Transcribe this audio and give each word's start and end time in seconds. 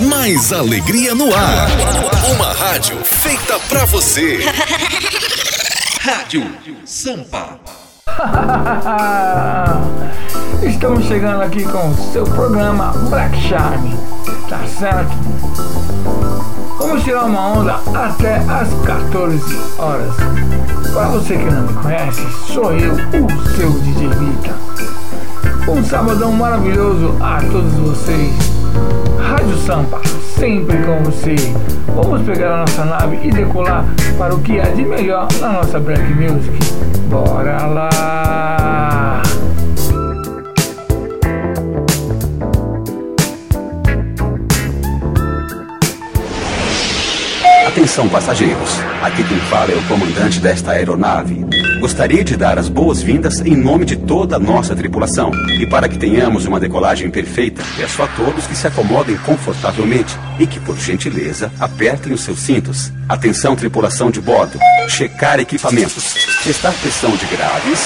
mais 0.00 0.52
alegria 0.52 1.14
no 1.14 1.32
ar. 1.34 1.68
Uma 2.34 2.52
rádio 2.52 2.98
feita 3.04 3.58
pra 3.68 3.84
você. 3.86 4.40
Rádio 6.00 6.46
Sampa. 6.84 7.58
Estamos 10.62 11.04
chegando 11.06 11.42
aqui 11.42 11.64
com 11.64 11.90
o 11.90 12.12
seu 12.12 12.22
programa 12.24 12.92
Black 13.10 13.36
Charm, 13.48 13.90
tá 14.48 14.60
certo? 14.78 15.10
Vamos 16.78 17.02
tirar 17.02 17.24
uma 17.24 17.58
onda 17.58 17.80
até 17.94 18.36
as 18.36 18.68
14 18.86 19.58
horas. 19.78 20.14
Para 20.92 21.08
você 21.08 21.36
que 21.36 21.44
não 21.44 21.62
me 21.62 21.72
conhece, 21.74 22.24
sou 22.46 22.72
eu, 22.72 22.94
o 22.94 23.56
seu 23.56 23.70
DJ 23.80 24.08
Vita. 24.10 24.54
Um 25.68 25.84
sabadão 25.84 26.30
maravilhoso 26.32 27.16
a 27.20 27.40
todos 27.50 27.72
vocês. 27.74 28.32
Rádio 29.28 29.58
Sampa, 29.58 30.00
sempre 30.38 30.78
com 30.78 31.02
você. 31.02 31.36
Vamos 31.94 32.22
pegar 32.22 32.54
a 32.54 32.56
nossa 32.60 32.82
nave 32.82 33.18
e 33.22 33.30
decolar 33.30 33.84
para 34.16 34.34
o 34.34 34.40
que 34.40 34.58
há 34.58 34.70
de 34.70 34.86
melhor 34.86 35.28
na 35.38 35.52
nossa 35.52 35.78
Black 35.78 36.02
Music. 36.14 36.58
Bora 37.10 37.66
lá! 37.66 38.97
Atenção 47.78 48.08
passageiros, 48.08 48.70
aqui 49.00 49.22
quem 49.22 49.38
fala 49.42 49.70
é 49.70 49.76
o 49.76 49.82
comandante 49.86 50.40
desta 50.40 50.72
aeronave. 50.72 51.46
Gostaria 51.78 52.24
de 52.24 52.36
dar 52.36 52.58
as 52.58 52.68
boas-vindas 52.68 53.38
em 53.38 53.54
nome 53.54 53.84
de 53.84 53.94
toda 53.94 54.34
a 54.34 54.38
nossa 54.40 54.74
tripulação. 54.74 55.30
E 55.60 55.64
para 55.64 55.88
que 55.88 55.96
tenhamos 55.96 56.44
uma 56.44 56.58
decolagem 56.58 57.08
perfeita, 57.08 57.62
peço 57.76 58.02
a 58.02 58.08
todos 58.08 58.48
que 58.48 58.56
se 58.56 58.66
acomodem 58.66 59.16
confortavelmente 59.18 60.12
e 60.40 60.46
que, 60.48 60.58
por 60.58 60.76
gentileza, 60.76 61.52
apertem 61.60 62.12
os 62.12 62.22
seus 62.22 62.40
cintos. 62.40 62.92
Atenção 63.08 63.54
tripulação 63.54 64.10
de 64.10 64.20
bordo, 64.20 64.58
checar 64.88 65.38
equipamentos, 65.38 66.14
testar 66.42 66.72
pressão 66.72 67.12
de 67.12 67.26
graves, 67.26 67.78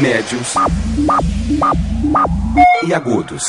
médios 0.00 0.54
e 2.86 2.94
agudos. 2.94 3.42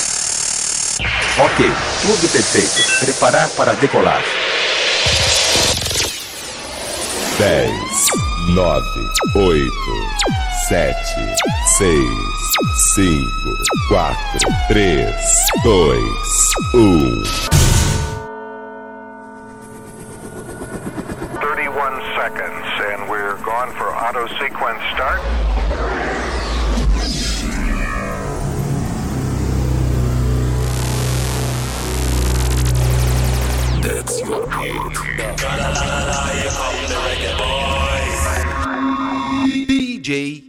Ok, 1.37 1.71
tudo 2.01 2.31
perfeito. 2.31 3.05
Preparar 3.05 3.47
para 3.49 3.73
decolar. 3.73 4.23
10, 7.39 7.71
9, 8.53 8.83
8, 9.33 9.71
7, 10.67 10.93
6, 12.75 13.15
5, 13.89 14.15
4, 14.43 14.59
3, 14.67 15.07
2, 15.63 15.71
1. 16.73 17.23
31 21.39 21.95
seconds, 22.17 22.67
and 22.91 23.09
we're 23.09 23.37
gone 23.45 23.71
for 23.75 23.87
auto 23.87 24.27
sequence 24.37 24.83
start. 24.93 25.21
DJ 39.67 40.43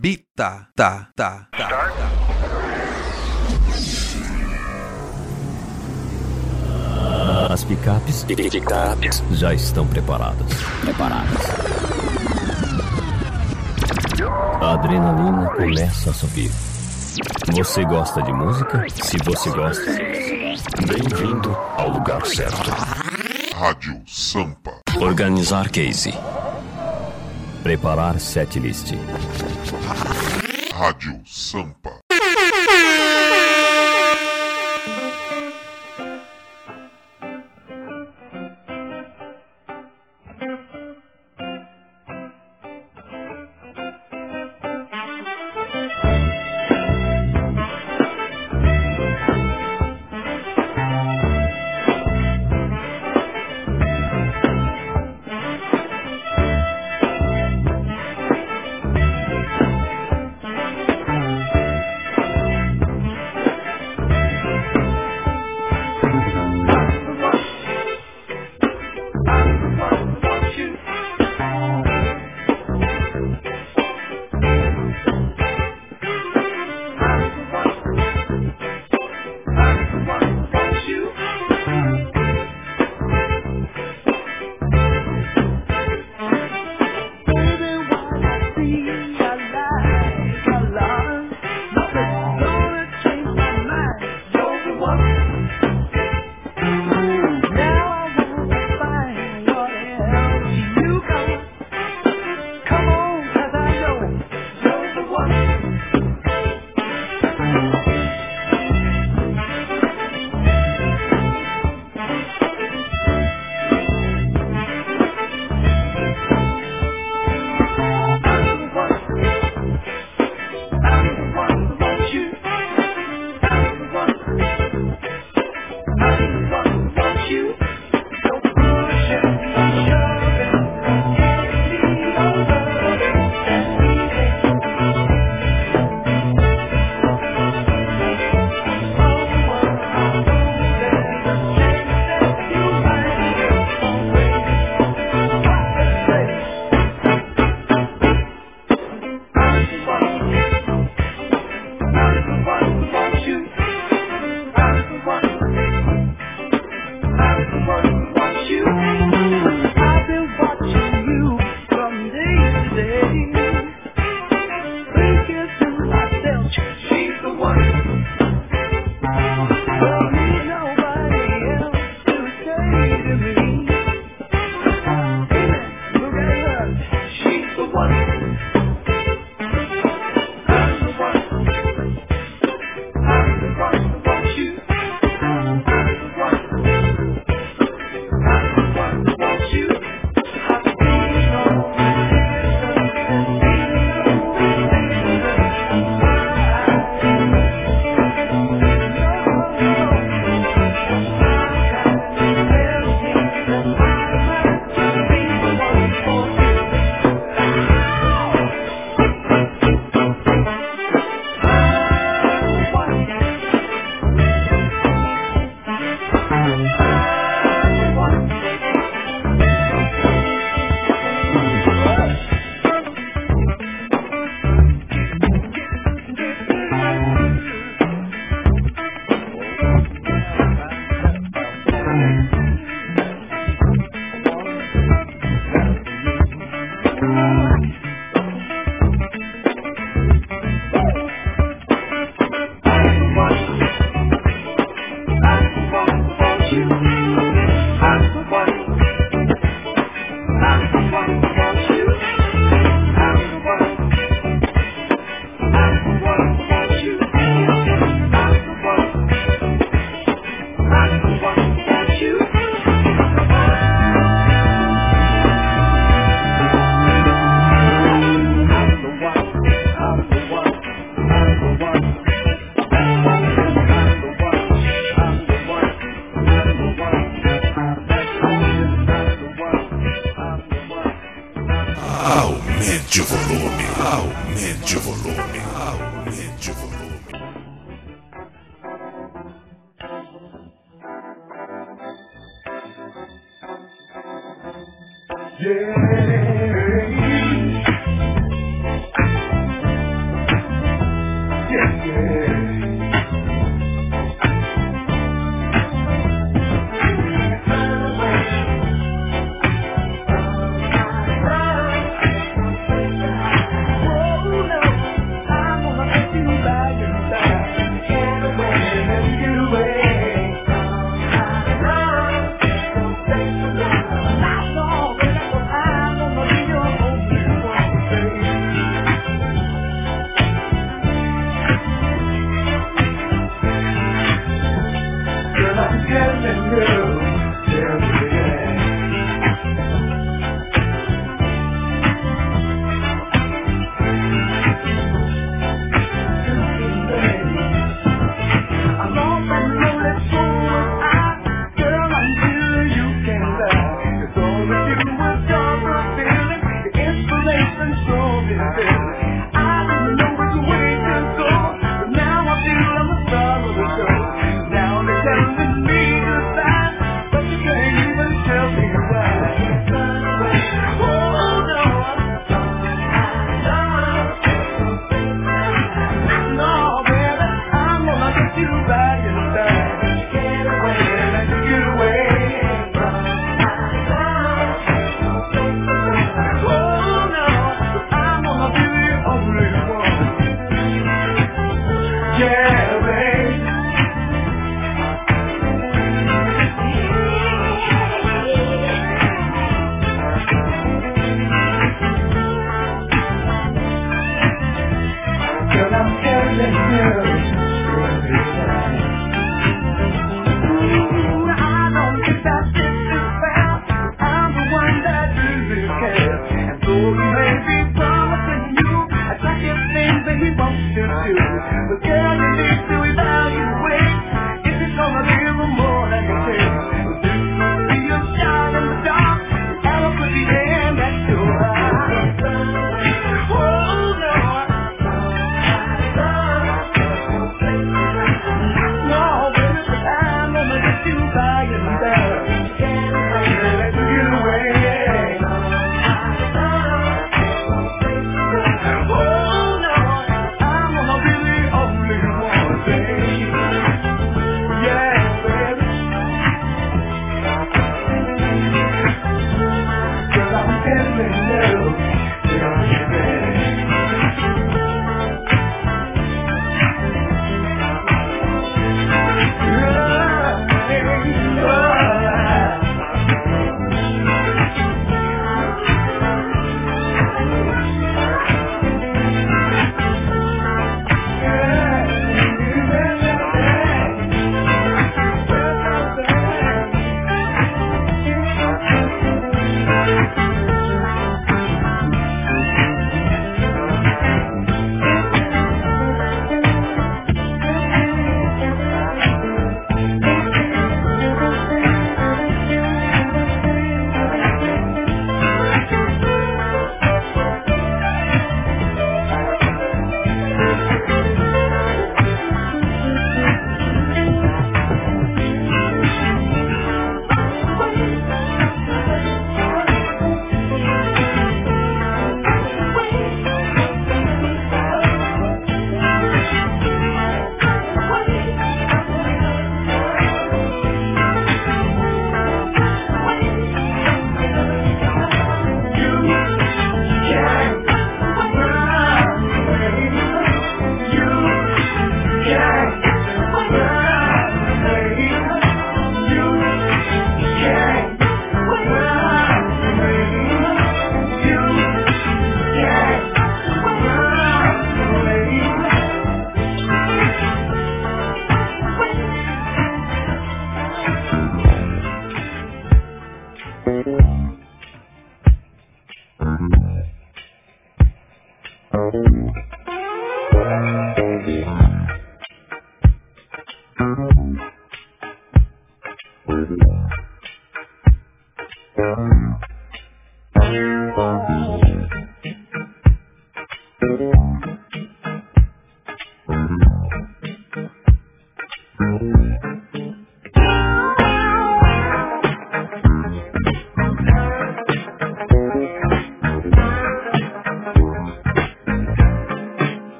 Bita, 0.00 0.68
tá, 0.74 1.08
tá, 1.14 1.48
tá. 1.54 1.82
As 7.50 7.62
picapes, 7.64 8.24
já 9.32 9.52
estão 9.52 9.86
preparadas. 9.86 10.46
Preparadas. 10.80 11.42
A 14.62 14.72
adrenalina 14.72 15.50
começa 15.50 16.08
a 16.08 16.14
subir. 16.14 16.71
Você 17.54 17.84
gosta 17.84 18.22
de 18.22 18.32
música? 18.32 18.86
Se 18.88 19.18
você 19.22 19.50
gosta, 19.50 19.84
bem-vindo 20.86 21.54
ao 21.76 21.90
lugar 21.90 22.24
certo. 22.24 22.70
Rádio 23.54 24.00
Sampa. 24.06 24.80
Organizar 24.98 25.68
case. 25.68 26.14
Preparar 27.62 28.18
setlist. 28.18 28.94
Rádio 30.74 31.20
Sampa. 31.26 32.01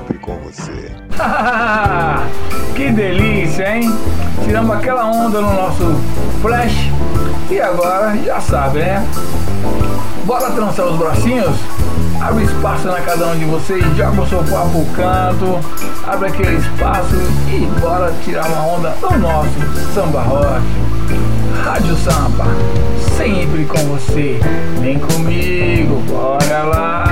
Sempre 0.00 0.18
com 0.18 0.36
você. 0.38 0.90
que 2.74 2.90
delícia, 2.90 3.76
hein? 3.76 3.94
Tiramos 4.44 4.76
aquela 4.76 5.04
onda 5.06 5.40
no 5.40 5.52
nosso 5.52 5.84
flash 6.40 6.90
e 7.50 7.60
agora 7.60 8.16
já 8.16 8.40
sabe, 8.40 8.78
né? 8.78 9.06
Bora 10.24 10.50
trançar 10.52 10.86
os 10.86 10.96
bracinhos? 10.96 11.56
Abre 12.20 12.44
espaço 12.44 12.86
na 12.86 13.00
cada 13.00 13.28
um 13.28 13.38
de 13.38 13.44
vocês, 13.46 13.84
joga 13.96 14.20
o 14.20 14.26
sofá 14.26 14.66
pro 14.66 14.84
canto, 14.94 15.58
abre 16.06 16.28
aquele 16.28 16.56
espaço 16.56 17.16
e 17.48 17.80
bora 17.80 18.12
tirar 18.24 18.46
uma 18.46 18.66
onda 18.66 18.96
no 19.02 19.18
nosso 19.18 19.50
samba 19.94 20.22
rock. 20.22 20.62
Rádio 21.64 21.94
Samba, 21.96 22.46
sempre 23.16 23.64
com 23.64 23.78
você. 23.88 24.40
Vem 24.80 24.98
comigo, 24.98 26.00
bora 26.08 26.62
lá! 26.62 27.09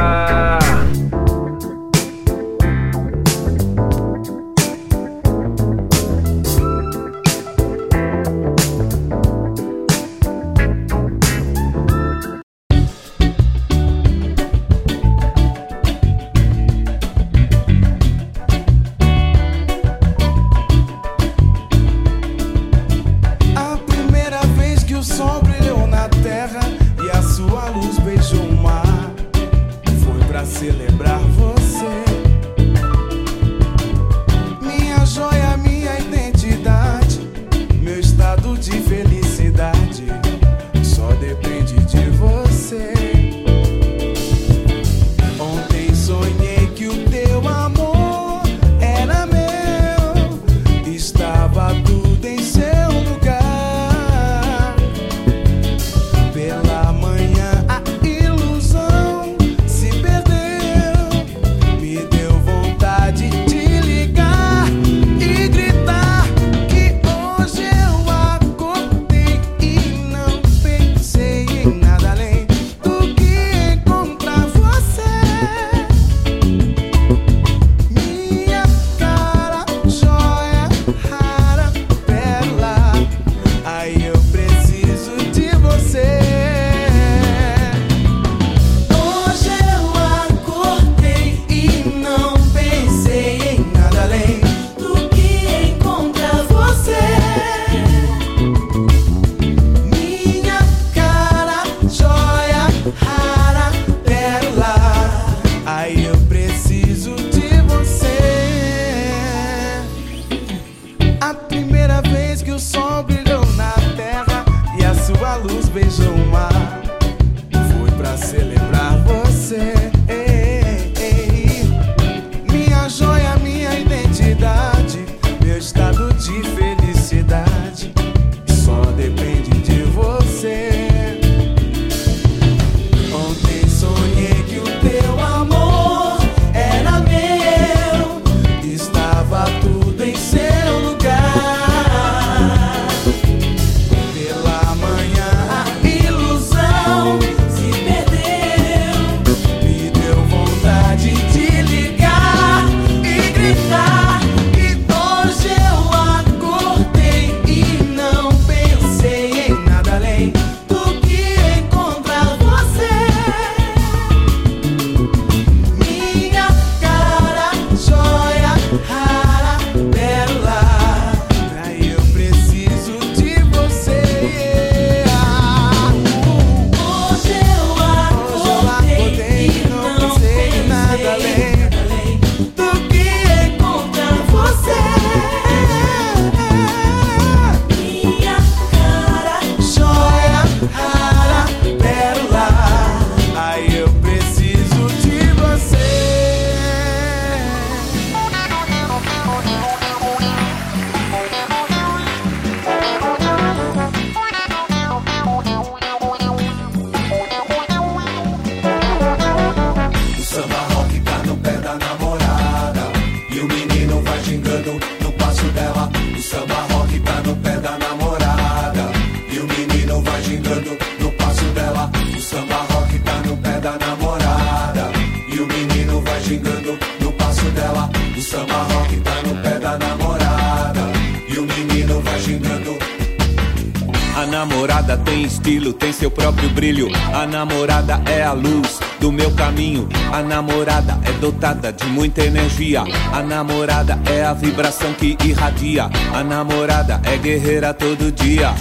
Dotada 241.21 241.73
de 241.73 241.85
muita 241.87 242.25
energia. 242.25 242.83
A 243.13 243.23
namorada 243.23 243.99
é 244.07 244.25
a 244.25 244.33
vibração 244.33 244.93
que 244.95 245.17
irradia. 245.25 245.91
A 246.15 246.25
namorada 246.25 247.01
é 247.05 247.17
guerreira 247.17 247.75
todo 247.75 248.11
dia. 248.11 248.55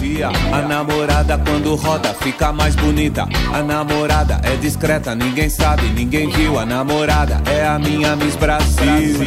A 0.52 0.62
namorada 0.62 1.38
quando 1.38 1.74
roda 1.74 2.14
fica 2.20 2.52
mais 2.52 2.74
bonita. 2.76 3.26
A 3.52 3.62
namorada 3.62 4.40
é 4.44 4.56
discreta, 4.56 5.14
ninguém 5.14 5.48
sabe, 5.48 5.82
ninguém 5.88 6.28
viu. 6.30 6.58
A 6.58 6.66
namorada 6.66 7.40
é 7.46 7.66
a 7.66 7.78
minha 7.78 8.14
Miss 8.16 8.36
Brasil. 8.36 9.18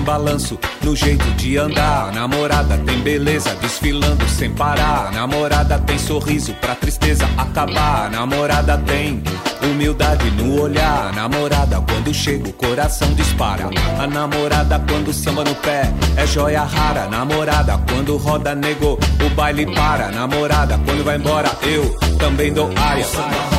Balanço, 0.00 0.58
no 0.82 0.94
jeito 0.94 1.24
de 1.32 1.56
andar. 1.56 2.12
Namorada 2.12 2.78
tem 2.78 3.00
beleza, 3.00 3.54
desfilando 3.56 4.28
sem 4.28 4.50
parar. 4.50 5.12
Namorada 5.12 5.78
tem 5.78 5.98
sorriso 5.98 6.54
pra 6.54 6.74
tristeza 6.74 7.28
acabar. 7.36 8.10
Namorada 8.10 8.78
tem 8.78 9.22
humildade 9.62 10.30
no 10.32 10.60
olhar. 10.60 11.12
Namorada, 11.12 11.80
quando 11.80 12.12
chega, 12.12 12.48
o 12.48 12.52
coração 12.52 13.12
dispara. 13.14 13.70
A 13.98 14.06
namorada, 14.06 14.82
quando 14.88 15.12
samba 15.12 15.44
no 15.44 15.54
pé, 15.56 15.92
é 16.16 16.26
joia 16.26 16.62
rara. 16.62 17.06
Namorada, 17.06 17.78
quando 17.90 18.16
roda, 18.16 18.54
negou, 18.54 18.98
o 19.24 19.30
baile 19.34 19.66
para. 19.74 20.08
Namorada, 20.08 20.78
quando 20.84 21.04
vai 21.04 21.16
embora, 21.16 21.50
eu 21.62 21.90
também 22.18 22.52
dou 22.52 22.70
área. 22.76 23.49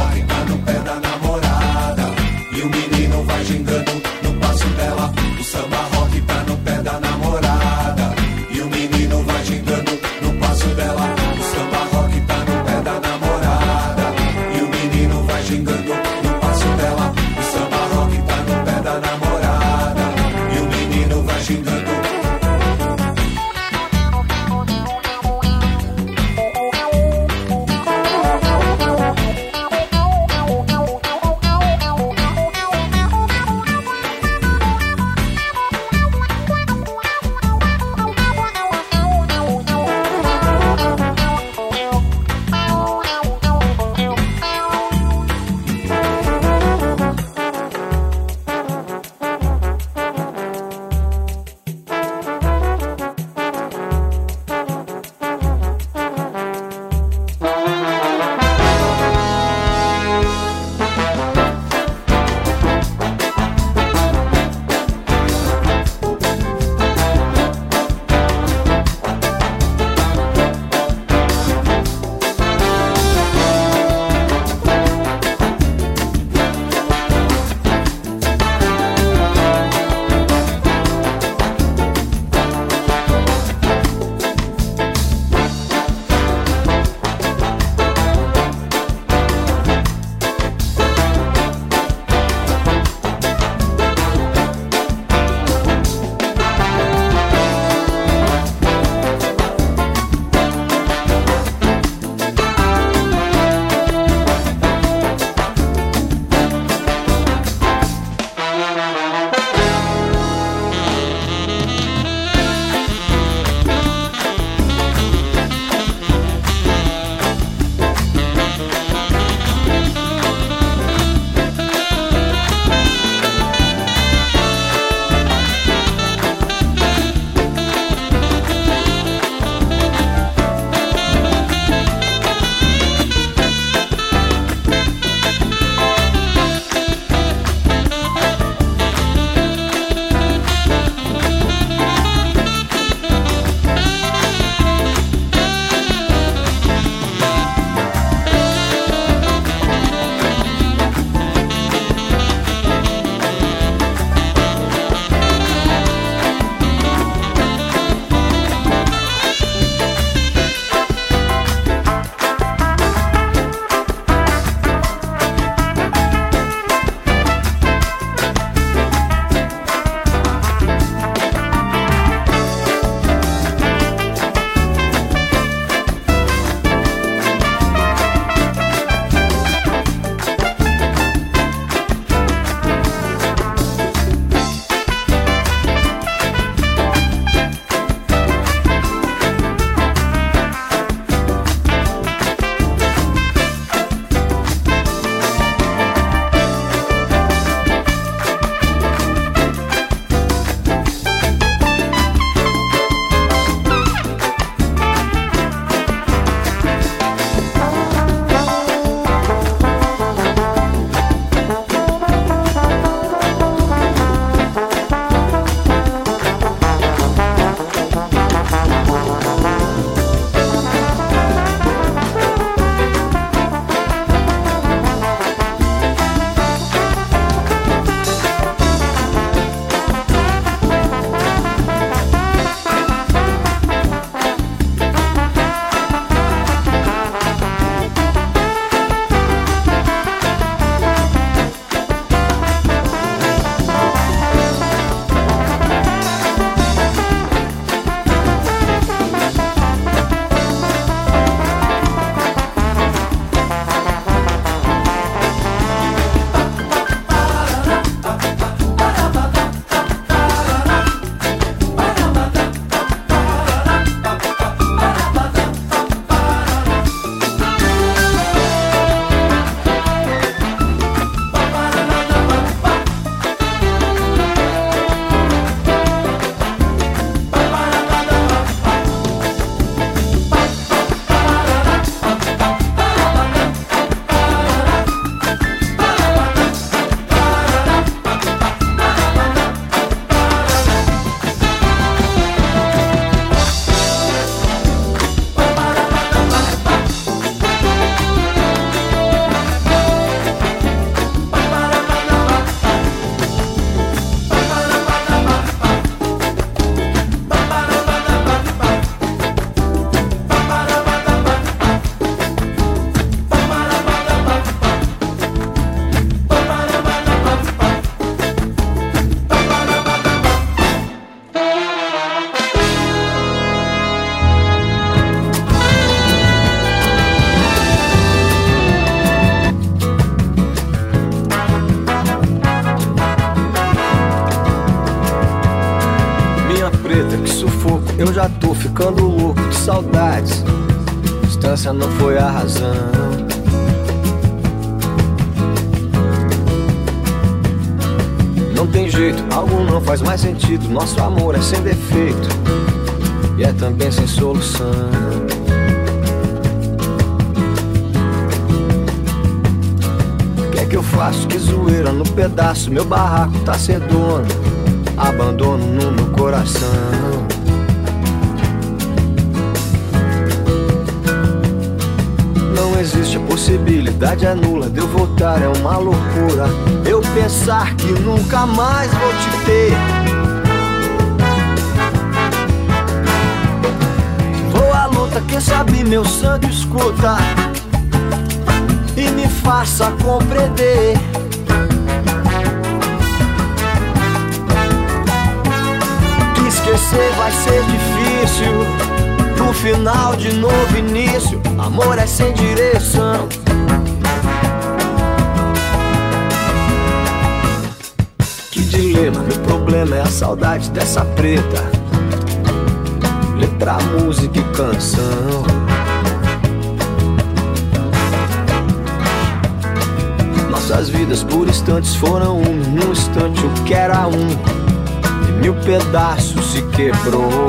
Se 426.52 426.62
quebrou. 426.64 427.48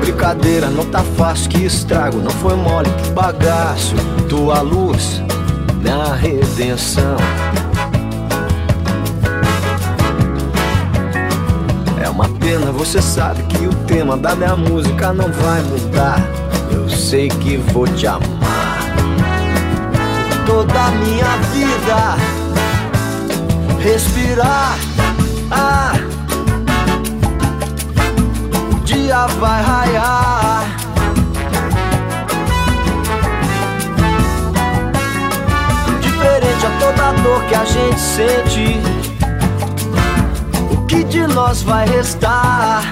brincadeira, 0.00 0.70
não 0.70 0.84
tá 0.86 1.02
fácil, 1.16 1.50
que 1.50 1.64
estrago, 1.64 2.18
não 2.18 2.30
foi 2.30 2.54
mole, 2.56 2.88
que 2.90 3.10
bagaço. 3.10 3.94
Tua 4.28 4.60
luz, 4.60 5.22
minha 5.82 6.14
redenção. 6.14 7.16
É 12.02 12.08
uma 12.08 12.28
pena, 12.28 12.72
você 12.72 13.02
sabe 13.02 13.42
que 13.44 13.66
o 13.66 13.74
tema 13.86 14.16
da 14.16 14.34
minha 14.34 14.56
música 14.56 15.12
não 15.12 15.30
vai 15.30 15.62
mudar. 15.62 16.20
Eu 16.70 16.88
sei 16.88 17.28
que 17.28 17.56
vou 17.56 17.86
te 17.86 18.06
amar 18.06 18.80
toda 20.46 20.90
minha 20.92 21.36
vida. 21.52 22.40
Respirar, 23.82 24.78
ah 25.50 26.10
dia 29.10 29.26
vai 29.38 29.62
raiar. 29.62 30.64
Diferente 36.00 36.66
a 36.66 36.70
toda 36.78 37.12
dor 37.22 37.42
que 37.46 37.54
a 37.54 37.64
gente 37.64 38.00
sente, 38.00 38.80
o 40.70 40.86
que 40.86 41.04
de 41.04 41.26
nós 41.26 41.62
vai 41.62 41.88
restar? 41.88 42.82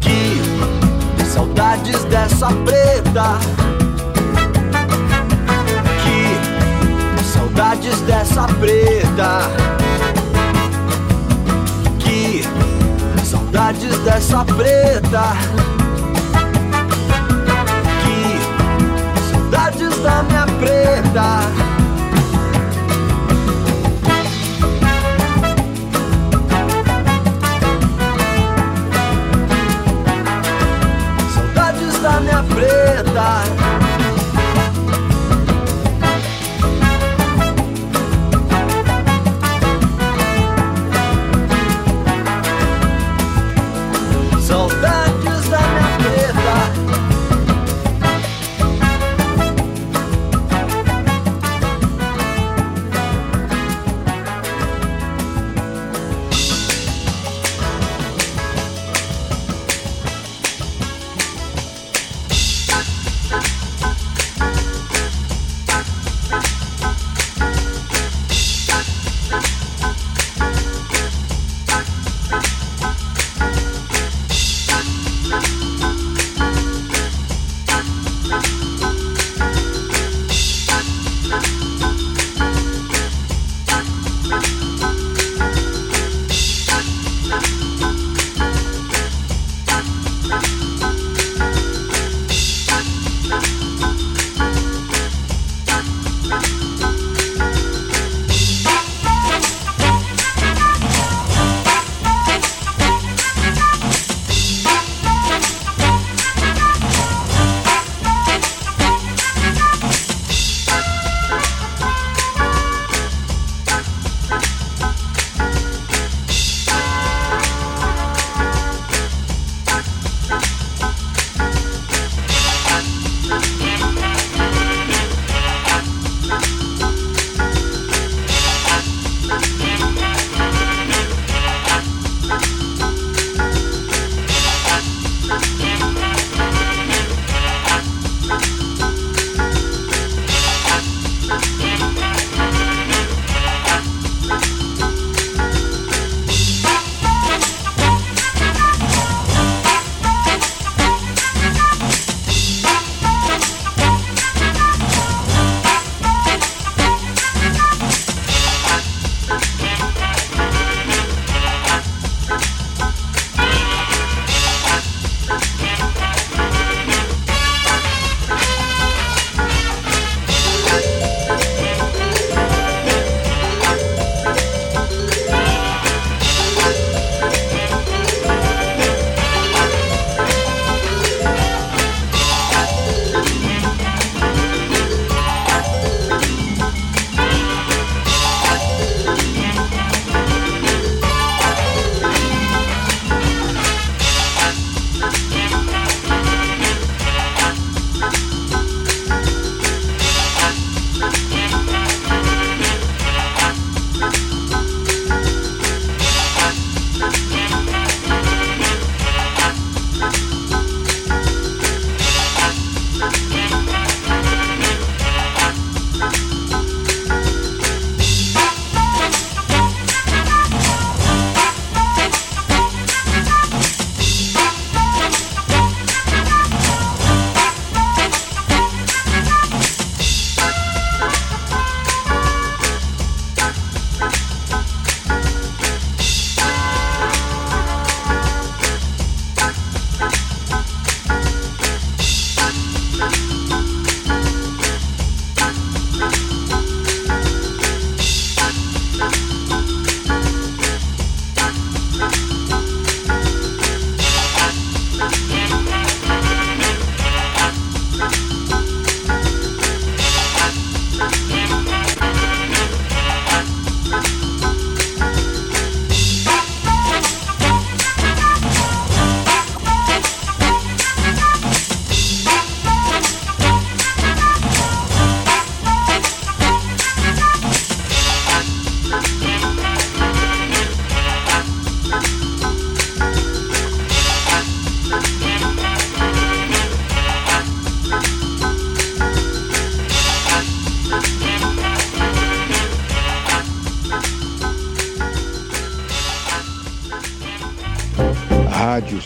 Que 0.00 1.24
saudades 1.24 2.04
dessa 2.04 2.48
preta. 2.64 3.61
Saudades 7.82 8.00
dessa 8.02 8.46
preta. 8.60 9.40
saudades 13.24 13.98
dessa 13.98 14.44
preta. 14.44 15.32
Que 18.02 18.38
saudades 19.32 19.98
da 20.00 20.22
minha 20.22 20.46
preta. 20.60 21.40
Saudades 31.34 32.00
da 32.00 32.20
minha 32.20 32.42
preta. 32.44 33.51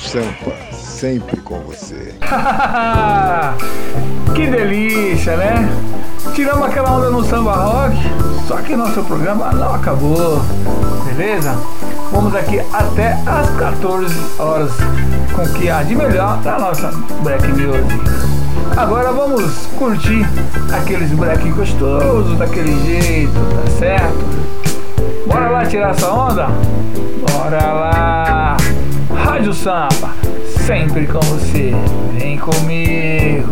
Sampa, 0.07 0.53
sempre 0.73 1.37
com 1.39 1.59
você. 1.61 2.15
que 4.35 4.47
delícia, 4.47 5.37
né? 5.37 5.69
Tiramos 6.33 6.65
aquela 6.69 6.97
onda 6.97 7.11
no 7.11 7.25
samba 7.25 7.55
rock, 7.55 7.97
só 8.47 8.59
que 8.59 8.77
nosso 8.77 9.03
programa 9.03 9.51
não 9.53 9.75
acabou, 9.75 10.41
beleza? 11.07 11.57
Vamos 12.13 12.35
aqui 12.37 12.61
até 12.73 13.19
as 13.27 13.51
14 13.59 14.15
horas 14.39 14.71
com 15.35 15.43
o 15.43 15.53
que 15.55 15.69
há 15.69 15.83
de 15.83 15.97
melhor 15.97 16.39
da 16.39 16.57
nossa 16.57 16.93
Black 17.23 17.47
Music. 17.49 18.01
Agora 18.77 19.11
vamos 19.11 19.67
curtir 19.77 20.25
aqueles 20.73 21.11
black 21.11 21.49
gostosos 21.51 22.39
daquele 22.39 22.79
jeito, 22.85 23.33
tá 23.33 23.71
certo? 23.79 24.25
Bora 25.27 25.49
lá 25.49 25.67
tirar 25.67 25.91
essa 25.91 26.13
onda? 26.13 26.47
Bora 27.29 27.73
lá! 27.73 28.36
Rádio 29.47 29.63
Samba, 29.63 30.13
sempre 30.67 31.07
com 31.07 31.21
você. 31.21 31.71
Vem 32.19 32.37
comigo. 32.37 33.47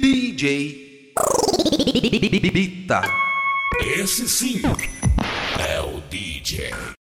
DJ 0.00 1.12
Bita. 2.52 3.02
Esse 3.96 4.28
sim 4.28 4.62
é 5.60 5.80
o. 5.80 6.00
DJ. 6.10 6.99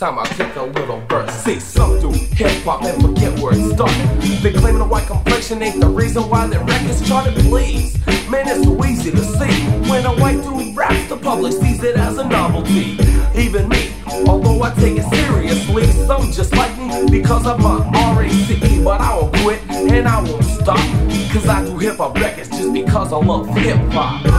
time 0.00 0.18
I 0.18 0.26
kick 0.28 0.56
a 0.56 0.62
little 0.62 0.98
verse. 1.10 1.30
See, 1.44 1.60
some 1.60 2.00
do 2.00 2.10
hip 2.10 2.50
hop 2.62 2.82
and 2.84 3.02
forget 3.02 3.38
where 3.38 3.52
it 3.52 3.74
started. 3.74 4.22
They 4.42 4.50
claiming 4.50 4.80
a 4.80 4.86
white 4.86 5.06
complexion 5.06 5.62
ain't 5.62 5.78
the 5.78 5.88
reason 5.88 6.22
why 6.30 6.46
their 6.46 6.64
records 6.64 7.06
charted 7.06 7.34
Please. 7.34 7.98
Man, 8.30 8.48
it's 8.48 8.64
so 8.64 8.82
easy 8.86 9.10
to 9.10 9.22
see. 9.22 9.52
When 9.90 10.06
a 10.06 10.14
white 10.14 10.42
dude 10.42 10.74
raps, 10.74 11.06
the 11.10 11.18
public 11.18 11.52
sees 11.52 11.84
it 11.84 11.96
as 11.96 12.16
a 12.16 12.26
novelty. 12.26 12.96
Even 13.36 13.68
me, 13.68 13.92
although 14.26 14.62
I 14.62 14.72
take 14.72 14.96
it 14.96 15.04
seriously, 15.14 15.84
some 16.06 16.32
just 16.32 16.56
like 16.56 16.74
me 16.78 17.10
because 17.10 17.46
of 17.46 17.60
my 17.60 18.16
RACE. 18.16 18.82
But 18.82 19.02
I 19.02 19.16
will 19.16 19.28
quit 19.42 19.60
and 19.68 20.08
I 20.08 20.22
won't 20.22 20.44
stop. 20.44 20.78
Cause 21.30 21.46
I 21.46 21.62
do 21.62 21.76
hip 21.76 21.98
hop 21.98 22.14
records 22.14 22.48
just 22.48 22.72
because 22.72 23.12
I 23.12 23.18
love 23.18 23.54
hip 23.54 23.76
hop. 23.92 24.29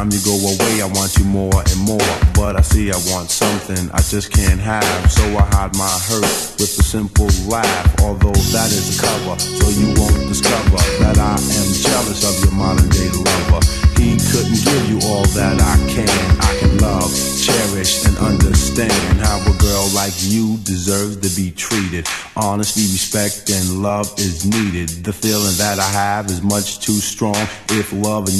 Time 0.00 0.10
you 0.12 0.20
go 0.24 0.32
away, 0.32 0.80
I 0.80 0.88
want 0.96 1.12
you 1.18 1.24
more 1.24 1.60
and 1.60 1.80
more. 1.84 2.12
But 2.32 2.56
I 2.56 2.62
see 2.62 2.90
I 2.90 2.96
want 3.12 3.28
something 3.30 3.90
I 3.92 4.00
just 4.00 4.32
can't 4.32 4.60
have. 4.60 5.12
So 5.12 5.22
I 5.36 5.44
hide 5.52 5.76
my 5.76 5.92
hurt 6.08 6.32
with 6.56 6.72
a 6.80 6.84
simple 6.84 7.28
laugh. 7.44 8.00
Although 8.00 8.40
that 8.56 8.70
is 8.72 8.96
a 8.96 9.02
cover, 9.02 9.38
so 9.38 9.68
you 9.68 9.92
won't 10.00 10.24
discover 10.28 10.80
that 11.04 11.18
I 11.18 11.36
am 11.36 11.68
jealous 11.84 12.24
of 12.24 12.34
your 12.44 12.54
modern 12.56 12.88
day 12.88 13.10
lover. 13.12 13.60
He 14.00 14.16
couldn't 14.32 14.60
give 14.64 14.84
you 14.88 14.98
all 15.12 15.26
that 15.36 15.60
I 15.60 15.76
can. 15.92 16.08
I 16.40 16.52
can 16.56 16.78
love, 16.78 17.12
cherish, 17.36 18.06
and 18.06 18.16
understand 18.16 19.20
how 19.20 19.36
a 19.44 19.54
girl 19.60 19.84
like 19.92 20.16
you 20.16 20.56
deserves 20.64 21.20
to 21.20 21.30
be 21.36 21.50
treated. 21.52 22.08
Honesty, 22.36 22.88
respect, 22.88 23.50
and 23.52 23.82
love 23.82 24.08
is 24.16 24.46
needed. 24.46 25.04
The 25.04 25.12
feeling 25.12 25.56
that 25.60 25.78
I 25.78 25.90
have 25.92 26.26
is 26.26 26.40
much 26.40 26.80
too 26.80 27.00
strong. 27.04 27.36
If 27.68 27.92
you 27.92 28.00
is 28.00 28.06
wrong, 28.06 28.24
then 28.24 28.38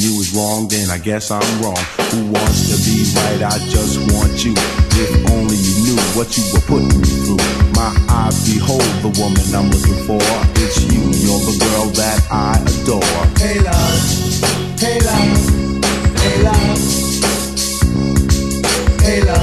I 0.90 0.98
guess 0.98 1.30
I'm 1.30 1.40
wrong. 1.62 1.78
Who 2.10 2.32
wants 2.32 2.66
to 2.66 2.76
be 2.82 3.06
right? 3.14 3.42
I 3.46 3.58
just 3.70 3.96
want 4.12 4.44
you. 4.44 4.54
If 4.98 5.30
only 5.30 5.54
you 5.54 5.74
knew 5.86 6.00
what 6.18 6.36
you 6.36 6.42
were 6.52 6.60
putting 6.66 6.90
me 6.98 7.06
through. 7.22 7.38
My 7.78 7.94
eyes 8.10 8.34
behold 8.42 8.82
the 8.98 9.14
woman 9.22 9.38
I'm 9.54 9.70
looking 9.70 10.02
for. 10.02 10.18
It's 10.58 10.82
you, 10.90 10.98
you're 11.22 11.38
the 11.46 11.54
girl 11.62 11.86
that 11.94 12.26
I 12.30 12.58
adore. 12.58 13.22
Hey 13.38 13.60
love, 13.62 14.02
hey 14.82 14.98
love, 14.98 15.38
hey 16.18 16.42
love, 16.42 16.78
hey 19.00 19.22
love, 19.22 19.39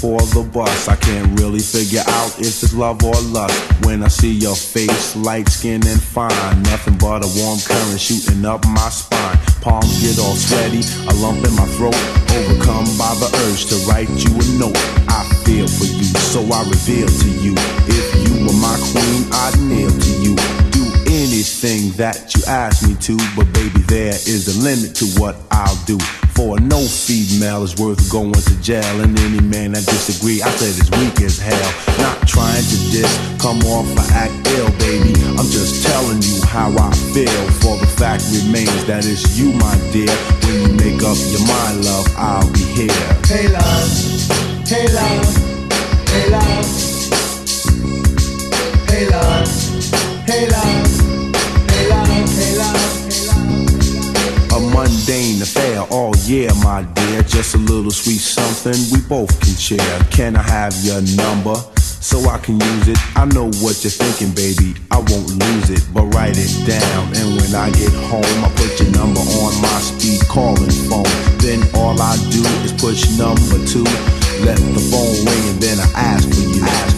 for 0.00 0.18
the 0.30 0.48
bus. 0.54 0.88
I 0.88 0.94
can't 0.96 1.38
really 1.40 1.58
figure 1.58 2.04
out 2.06 2.38
if 2.38 2.62
it's 2.62 2.72
love 2.72 3.02
or 3.02 3.18
lust. 3.34 3.56
When 3.84 4.02
I 4.02 4.08
see 4.08 4.30
your 4.32 4.54
face, 4.54 5.16
light 5.16 5.48
skin 5.48 5.82
and 5.86 6.00
fine, 6.00 6.62
nothing 6.62 6.96
but 6.98 7.24
a 7.24 7.30
warm 7.34 7.58
current 7.58 8.00
shooting 8.00 8.44
up 8.44 8.64
my 8.66 8.88
spine. 8.90 9.38
Palms 9.60 9.98
get 10.00 10.18
all 10.18 10.36
sweaty, 10.36 10.86
a 11.10 11.14
lump 11.18 11.42
in 11.44 11.54
my 11.58 11.66
throat, 11.74 11.98
overcome 12.30 12.86
by 12.94 13.10
the 13.18 13.28
urge 13.50 13.66
to 13.74 13.76
write 13.90 14.10
you 14.22 14.30
a 14.30 14.46
note. 14.58 14.78
I 15.10 15.26
feel 15.42 15.66
for 15.66 15.90
you, 15.90 16.06
so 16.30 16.46
I 16.46 16.62
reveal 16.68 17.08
to 17.08 17.30
you. 17.42 17.54
If 17.90 18.06
you 18.22 18.46
were 18.46 18.58
my 18.62 18.78
queen, 18.94 19.26
I'd 19.32 19.58
kneel 19.58 19.90
to 19.90 20.12
you. 20.22 20.67
Anything 21.58 21.90
that 21.98 22.36
you 22.36 22.42
ask 22.46 22.86
me 22.86 22.94
to, 23.02 23.18
but 23.34 23.50
baby, 23.50 23.82
there 23.90 24.14
is 24.14 24.46
a 24.46 24.62
limit 24.62 24.94
to 25.02 25.06
what 25.18 25.34
I'll 25.50 25.74
do. 25.90 25.98
For 26.38 26.54
no 26.60 26.78
female 26.78 27.64
is 27.64 27.74
worth 27.74 27.98
going 28.12 28.30
to 28.30 28.62
jail, 28.62 29.00
and 29.02 29.18
any 29.18 29.42
man 29.42 29.72
that 29.72 29.82
disagree, 29.82 30.40
I 30.40 30.50
said 30.54 30.78
is 30.78 30.86
weak 31.02 31.18
as 31.18 31.42
hell. 31.42 31.70
Not 31.98 32.14
trying 32.30 32.62
to 32.62 32.78
diss, 32.94 33.10
come 33.42 33.58
off 33.74 33.90
or 33.90 34.06
act 34.14 34.30
ill, 34.54 34.70
baby. 34.78 35.10
I'm 35.34 35.50
just 35.50 35.82
telling 35.82 36.22
you 36.22 36.38
how 36.46 36.70
I 36.78 36.94
feel. 37.10 37.42
For 37.58 37.74
the 37.74 37.90
fact 37.90 38.22
remains 38.30 38.86
that 38.86 39.02
it's 39.02 39.26
you, 39.34 39.50
my 39.58 39.74
dear. 39.90 40.14
When 40.46 40.62
you 40.62 40.70
make 40.78 41.02
up 41.02 41.18
your 41.34 41.42
mind, 41.42 41.82
love, 41.82 42.06
I'll 42.14 42.46
be 42.54 42.62
here. 42.86 43.02
Hey 43.26 43.50
love, 43.50 43.90
hey 44.62 44.86
love, 44.94 45.26
hey 46.06 46.30
love, 46.30 46.70
hey 48.86 49.10
love, 49.10 49.50
hey 50.22 50.46
love, 50.46 50.87
yeah, 56.28 56.52
my 56.62 56.82
dear. 56.92 57.22
Just 57.22 57.54
a 57.54 57.58
little 57.58 57.90
sweet 57.90 58.20
something 58.20 58.76
we 58.92 59.00
both 59.08 59.32
can 59.40 59.56
share. 59.56 59.98
Can 60.10 60.36
I 60.36 60.42
have 60.42 60.74
your 60.84 61.00
number? 61.16 61.54
So 61.76 62.20
I 62.28 62.38
can 62.38 62.60
use 62.60 62.88
it. 62.88 62.98
I 63.16 63.24
know 63.24 63.46
what 63.64 63.82
you're 63.82 63.96
thinking, 63.96 64.34
baby. 64.36 64.76
I 64.90 64.98
won't 64.98 65.32
lose 65.40 65.70
it, 65.70 65.82
but 65.92 66.04
write 66.14 66.36
it 66.36 66.52
down. 66.68 67.16
And 67.16 67.40
when 67.40 67.54
I 67.54 67.70
get 67.70 67.92
home, 68.12 68.44
I 68.44 68.52
put 68.54 68.78
your 68.78 68.92
number 68.92 69.20
on 69.20 69.52
my 69.62 69.80
speed 69.80 70.20
calling 70.28 70.70
phone. 70.92 71.08
Then 71.40 71.64
all 71.74 71.96
I 72.00 72.16
do 72.28 72.44
is 72.62 72.72
push 72.76 73.08
number 73.16 73.58
two. 73.64 73.88
Let 74.44 74.60
the 74.60 74.84
phone 74.92 75.16
ring 75.24 75.44
and 75.48 75.60
then 75.62 75.80
I 75.80 75.88
ask 75.96 76.28
for 76.28 76.36
you. 76.36 76.62
Ask 76.62 76.97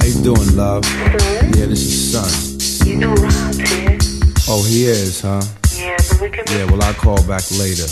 How 0.00 0.06
you 0.06 0.22
doing, 0.22 0.56
love? 0.56 0.82
Sir? 0.86 1.12
Yeah, 1.60 1.66
this 1.66 1.84
is 1.84 2.12
Son. 2.16 2.88
You 2.88 2.96
know 2.96 3.12
Rob's 3.12 3.58
here. 3.58 3.98
Oh, 4.48 4.64
he 4.66 4.86
is, 4.86 5.20
huh? 5.20 5.42
Yeah, 5.76 5.98
but 6.08 6.20
we 6.22 6.30
can 6.30 6.46
Yeah, 6.48 6.64
well, 6.72 6.82
I'll 6.82 6.94
call 6.94 7.20
back 7.28 7.44
later. 7.52 7.84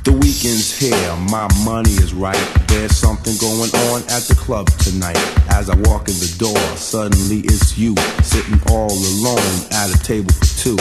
The 0.00 0.16
weekend's 0.16 0.72
here, 0.72 0.96
my 1.28 1.46
money 1.62 1.92
is 2.00 2.14
right. 2.14 2.40
There's 2.68 2.96
something 2.96 3.36
going 3.36 3.68
on 3.92 4.00
at 4.08 4.24
the 4.24 4.34
club 4.34 4.70
tonight. 4.80 5.20
As 5.52 5.68
I 5.68 5.76
walk 5.84 6.08
in 6.08 6.16
the 6.16 6.34
door, 6.38 6.56
suddenly 6.72 7.40
it's 7.40 7.76
you, 7.76 7.94
sitting 8.22 8.58
all 8.72 8.96
alone 8.96 9.52
at 9.76 9.92
a 9.92 9.98
table 10.02 10.32
for 10.32 10.48
two. 10.56 10.76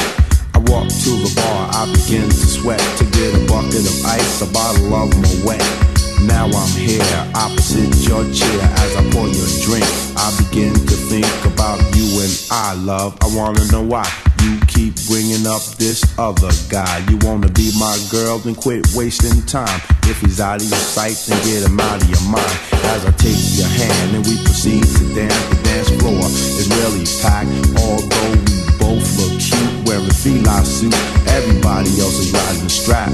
I 0.55 0.59
walk 0.71 0.87
to 0.87 1.11
the 1.19 1.33
bar, 1.35 1.67
I 1.67 1.91
begin 1.91 2.29
to 2.29 2.45
sweat 2.47 2.79
to 2.79 3.03
get 3.11 3.35
a 3.35 3.43
bucket 3.51 3.83
of 3.83 4.05
ice, 4.05 4.41
a 4.41 4.47
bottle 4.53 4.95
of 4.95 5.11
Moet. 5.43 5.82
Now 6.23 6.47
I'm 6.47 6.71
here, 6.79 7.03
opposite 7.35 7.91
your 8.07 8.23
chair 8.31 8.61
as 8.61 8.95
I 8.95 9.03
pour 9.11 9.27
your 9.27 9.49
drink. 9.63 9.85
I 10.15 10.31
begin 10.39 10.73
to 10.73 10.95
think 11.11 11.27
about 11.45 11.79
you 11.95 12.21
and 12.21 12.33
I, 12.49 12.75
love. 12.75 13.17
I 13.21 13.27
wanna 13.35 13.65
know 13.71 13.83
why 13.83 14.07
you 14.41 14.59
keep 14.67 14.95
bringing 15.07 15.45
up 15.47 15.61
this 15.77 16.03
other 16.17 16.51
guy. 16.69 17.03
You 17.09 17.17
wanna 17.27 17.49
be 17.49 17.71
my 17.77 17.97
girl, 18.09 18.39
then 18.39 18.55
quit 18.55 18.87
wasting 18.95 19.41
time. 19.45 19.81
If 20.03 20.21
he's 20.21 20.39
out 20.39 20.61
of 20.61 20.67
your 20.67 20.79
sight, 20.79 21.19
then 21.27 21.39
get 21.43 21.63
him 21.67 21.79
out 21.79 22.01
of 22.01 22.09
your 22.09 22.23
mind. 22.29 22.57
As 22.95 23.05
I 23.05 23.11
take 23.11 23.39
your 23.59 23.67
hand 23.67 24.15
and 24.15 24.25
we 24.25 24.35
proceed 24.43 24.83
to 24.83 25.03
dance, 25.15 25.43
the 25.51 25.59
dance 25.63 25.89
floor 25.99 26.23
is 26.59 26.67
really 26.79 27.03
packed. 27.19 27.51
Although 27.83 28.31
we 28.31 28.63
both 28.79 29.07
look 29.19 29.39
cute 29.39 29.87
wearing 29.87 30.11
fila 30.11 30.63
suit, 30.63 30.95
everybody 31.33 31.89
else 31.99 32.19
is 32.19 32.31
riding 32.31 32.63
the 32.63 32.69
strap. 32.69 33.09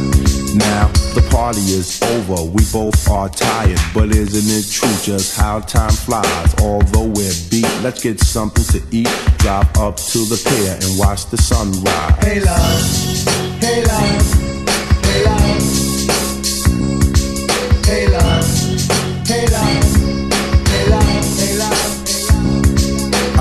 Now 0.56 0.88
the 1.16 1.26
party 1.32 1.62
is 1.72 2.02
over, 2.02 2.44
we 2.52 2.64
both 2.72 3.08
are 3.10 3.30
tired, 3.30 3.80
but 3.94 4.12
isn't 4.14 4.50
it 4.50 4.66
true 4.70 4.96
just 5.02 5.38
how 5.40 5.62
time 5.62 5.92
flies? 5.92 6.54
Although 6.62 7.08
we're 7.08 7.34
beat, 7.50 7.70
let's 7.82 8.04
get 8.04 8.20
something 8.20 8.66
to 8.74 8.82
eat. 8.92 9.10
Drive 9.38 9.70
up 9.78 9.96
to 10.12 10.20
the 10.28 10.38
pier 10.48 10.76
and 10.84 11.00
watch 11.00 11.28
the 11.28 11.38
sunrise. 11.38 12.24
Hey 12.24 12.40
love, 12.42 12.82
hey 13.64 13.84
love, 13.86 14.22
hey 15.06 15.24
love, 15.26 15.62
hey 17.86 18.08
love, 18.08 18.46
hey 19.28 19.48
love, 19.48 19.89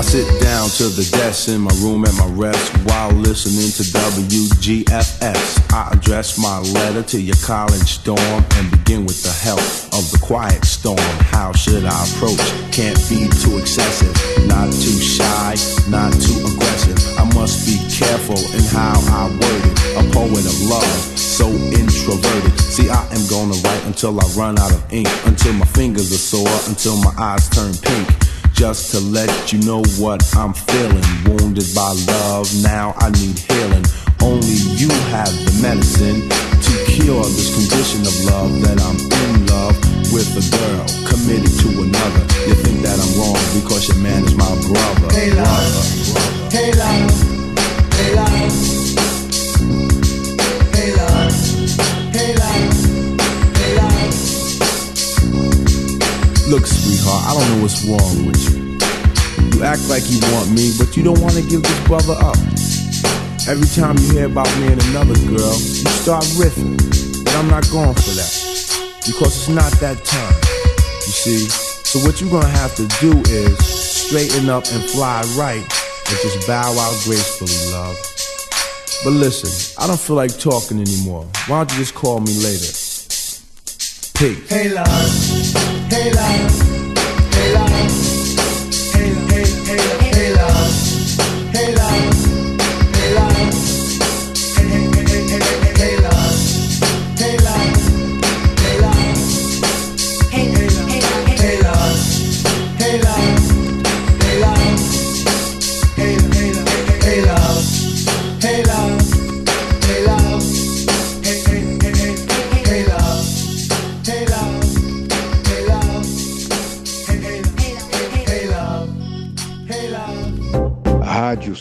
sit 0.09 0.41
down 0.41 0.67
to 0.69 0.89
the 0.89 1.05
desk 1.13 1.49
in 1.49 1.61
my 1.61 1.71
room 1.85 2.03
at 2.03 2.13
my 2.15 2.25
rest 2.33 2.73
while 2.89 3.11
listening 3.11 3.69
to 3.77 3.85
WBLS. 3.93 5.71
I 5.71 5.93
address 5.93 6.35
my 6.35 6.57
letter 6.73 7.03
to 7.13 7.21
your 7.21 7.37
college 7.45 8.03
dorm 8.03 8.41
and 8.57 8.71
begin 8.71 9.05
with 9.05 9.21
the 9.21 9.29
help 9.29 9.61
of 9.93 10.09
the 10.09 10.17
quiet 10.17 10.65
storm. 10.65 10.97
How 11.29 11.53
should 11.53 11.85
I 11.85 11.93
approach? 12.09 12.41
Can't 12.73 12.97
be 13.05 13.29
too 13.37 13.61
excessive, 13.61 14.09
not 14.47 14.73
too 14.73 14.97
shy, 14.97 15.53
not 15.93 16.09
too 16.17 16.41
aggressive. 16.41 16.97
I 17.21 17.29
must 17.37 17.69
be 17.69 17.77
careful 17.93 18.41
in 18.57 18.65
how 18.73 18.97
I 19.13 19.29
word 19.29 19.61
it. 19.61 19.77
A 19.93 20.03
poet 20.09 20.41
of 20.41 20.57
love, 20.65 20.97
so 21.21 21.53
introverted. 21.53 22.57
See, 22.57 22.89
I 22.89 23.05
am 23.13 23.29
gonna 23.29 23.61
write 23.61 23.85
until 23.85 24.17
I 24.19 24.25
run 24.33 24.57
out 24.57 24.73
of 24.73 24.81
ink, 24.91 25.09
until 25.29 25.53
my 25.53 25.67
fingers 25.67 26.09
are 26.11 26.17
sore, 26.17 26.57
until 26.65 26.97
my 26.97 27.13
eyes 27.21 27.47
turn 27.49 27.77
pink 27.77 28.18
just 28.59 28.91
to 28.91 28.99
let 28.99 29.53
you 29.53 29.59
know 29.59 29.81
what 29.97 30.19
I'm 30.35 30.51
feeling. 30.53 31.01
Wounded 31.23 31.63
by 31.73 31.95
love, 32.11 32.45
now 32.61 32.93
I 32.97 33.09
need 33.11 33.39
healing. 33.39 33.85
Only 34.21 34.59
you 34.75 34.89
have 35.15 35.31
the 35.31 35.59
medicine 35.61 36.27
to 36.27 36.71
cure 36.91 37.23
this 37.23 37.55
condition 37.55 38.01
of 38.03 38.11
love 38.27 38.51
that 38.67 38.75
I'm 38.83 38.99
in 38.99 39.47
love 39.47 39.79
with 40.11 40.27
a 40.35 40.43
girl 40.51 40.83
committed 41.07 41.55
to 41.63 41.69
another. 41.87 42.23
You 42.51 42.55
think 42.59 42.83
that 42.83 42.99
I'm 42.99 43.11
wrong 43.15 43.39
because 43.55 43.87
your 43.87 43.97
man 44.03 44.25
is 44.25 44.35
my 44.35 44.51
brother. 44.67 45.07
Hey 45.15 45.31
love, 45.31 46.51
hey 46.51 46.73
love, 46.75 47.15
hey 47.95 48.13
love, 48.13 48.78
Look, 56.49 56.65
sweetheart, 56.65 57.29
I 57.29 57.37
don't 57.37 57.47
know 57.53 57.61
what's 57.61 57.85
wrong 57.85 58.25
with 58.25 58.41
you. 58.49 58.73
You 59.53 59.63
act 59.63 59.87
like 59.87 60.01
you 60.09 60.17
want 60.33 60.49
me, 60.49 60.73
but 60.79 60.97
you 60.97 61.03
don't 61.03 61.21
want 61.21 61.35
to 61.35 61.45
give 61.45 61.61
this 61.61 61.87
brother 61.87 62.17
up. 62.17 62.41
Every 63.45 63.69
time 63.77 64.01
you 64.01 64.17
hear 64.17 64.25
about 64.25 64.49
me 64.57 64.73
and 64.73 64.81
another 64.89 65.13
girl, 65.29 65.53
you 65.53 65.85
start 66.01 66.25
riffing. 66.41 66.73
But 67.23 67.35
I'm 67.35 67.49
not 67.49 67.69
going 67.69 67.93
for 67.93 68.13
that. 68.17 68.33
Because 69.05 69.37
it's 69.37 69.49
not 69.49 69.69
that 69.77 70.01
time. 70.03 70.33
You 71.05 71.13
see? 71.13 71.45
So 71.85 71.99
what 71.99 72.19
you're 72.19 72.31
gonna 72.31 72.47
have 72.47 72.75
to 72.77 72.87
do 72.97 73.13
is 73.29 73.53
straighten 74.09 74.49
up 74.49 74.65
and 74.73 74.83
fly 74.89 75.21
right 75.37 75.61
and 75.61 76.17
just 76.17 76.47
bow 76.47 76.73
out 76.73 76.97
gracefully, 77.05 77.53
love. 77.71 77.95
But 79.03 79.13
listen, 79.13 79.53
I 79.77 79.85
don't 79.85 79.99
feel 79.99 80.15
like 80.15 80.35
talking 80.39 80.81
anymore. 80.81 81.27
Why 81.45 81.59
don't 81.59 81.71
you 81.73 81.77
just 81.77 81.93
call 81.93 82.19
me 82.19 82.33
later? 82.41 82.73
Peace. 84.19 84.49
Hey 84.49 84.67
love, 84.67 85.88
hey 85.99 86.68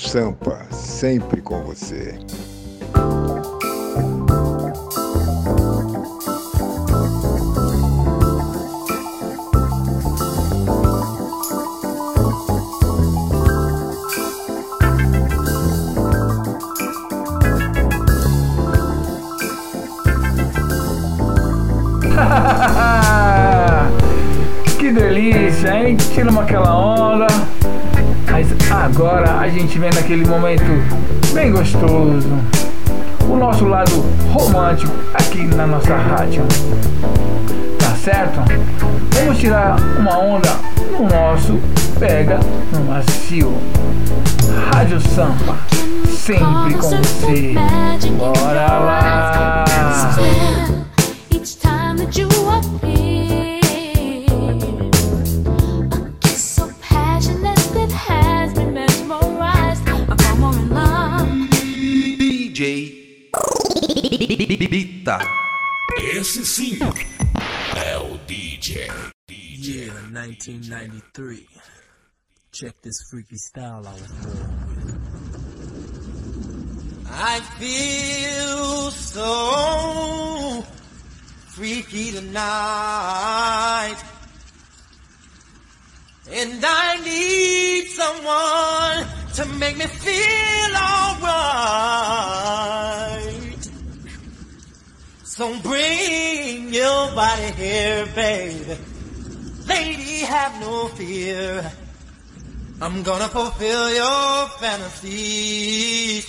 Sampa, 0.09 0.65
sempre 0.73 1.43
com 1.43 1.63
você. 1.65 2.19
que 24.79 24.91
delícia, 24.91 25.87
hein? 25.87 25.99
Tiramos 26.15 26.45
aquela 26.45 26.75
onda. 26.75 27.27
Agora 28.85 29.41
a 29.41 29.49
gente 29.49 29.77
vem 29.77 29.91
naquele 29.93 30.25
momento 30.25 30.63
bem 31.35 31.51
gostoso. 31.51 32.29
O 33.29 33.37
nosso 33.37 33.65
lado 33.65 34.05
romântico 34.33 34.93
aqui 35.15 35.45
na 35.47 35.67
nossa 35.67 35.97
rádio. 35.97 36.45
Tá 37.79 37.91
certo? 37.97 38.41
Vamos 39.15 39.39
tirar 39.39 39.77
uma 39.99 40.17
onda 40.17 40.51
no 40.93 41.09
nosso 41.09 41.59
Pega 41.99 42.39
no 42.73 42.85
Macio. 42.85 43.53
Rádio 44.73 45.01
Sampa, 45.01 45.57
sempre 46.17 46.75
com 46.75 46.89
você. 46.89 47.55
Bora 48.17 48.79
lá! 48.79 49.65
Bita. 64.71 65.19
Esse 65.99 66.45
sim 66.45 66.79
é 67.75 67.97
o 67.97 68.19
DJ. 68.27 68.91
Yeah, 69.31 69.95
1993. 70.11 71.47
Check 72.53 72.75
this 72.83 73.03
freaky 73.11 73.39
style 73.39 73.87
I 73.87 73.93
was 73.93 74.13
born 74.21 74.67
with. 74.69 74.95
I 77.11 77.41
feel 77.59 78.91
so 78.91 80.65
freaky 81.55 82.13
tonight. 82.13 83.97
And 86.31 86.63
I 86.63 86.97
need 87.05 87.87
someone 87.89 89.07
to 89.35 89.47
make 89.59 89.79
me 89.79 89.87
feel 89.87 90.77
alright. 90.77 91.59
So 95.39 95.47
bring 95.61 96.75
your 96.75 97.13
body 97.15 97.53
here, 97.53 98.07
baby. 98.13 98.77
Lady, 99.69 100.19
have 100.27 100.61
no 100.61 100.89
fear. 100.89 101.71
I'm 102.83 103.05
gonna 103.05 103.29
fulfill 103.29 103.95
your 103.95 104.49
fantasies. 104.59 106.27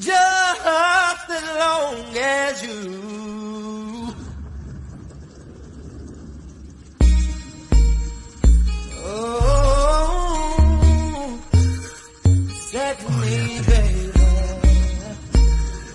Just 0.00 1.30
as 1.30 1.46
long 1.62 2.16
as 2.16 2.62
you 2.66 3.12
Oh, 9.64 11.38
set 12.70 12.98
me, 13.02 13.58
oh, 13.58 13.64
baby, 13.66 14.12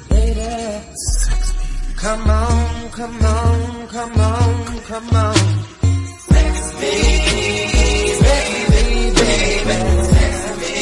lady. 0.09 1.16
Come 1.97 2.29
on, 2.29 2.89
come 2.91 3.25
on, 3.25 3.87
come 3.87 4.19
on, 4.19 4.79
come 4.81 5.09
on. 5.15 5.35
Sex 6.29 6.73
me, 6.79 6.93
baby, 8.21 9.13
baby. 9.17 9.77
Sex 10.13 10.35
me, 10.59 10.75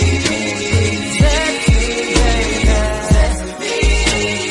sex 1.19 1.57
me, 3.59 3.73
baby. 4.11 4.45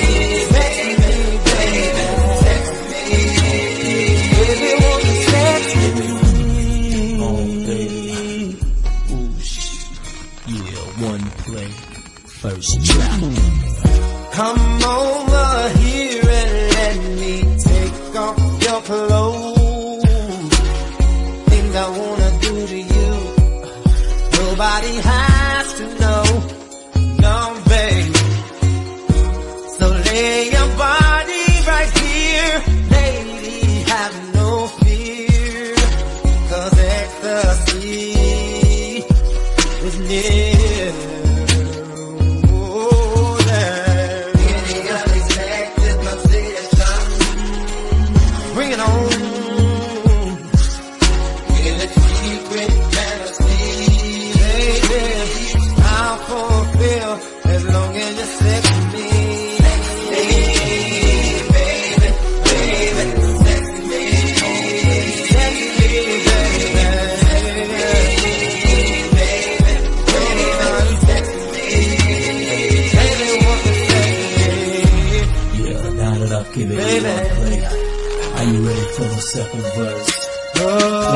Nobody 24.65 24.97
has 24.97 25.34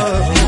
Now 0.08 0.47